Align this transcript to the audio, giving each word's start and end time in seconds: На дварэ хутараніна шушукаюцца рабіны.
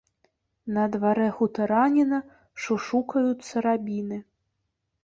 На 0.77 0.85
дварэ 0.95 1.27
хутараніна 1.37 2.19
шушукаюцца 2.65 3.55
рабіны. 3.69 4.17